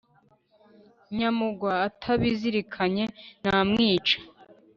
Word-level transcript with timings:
nyamugwa 1.17 1.71
atabizirikanye 1.87 3.03
namwica 3.43 4.17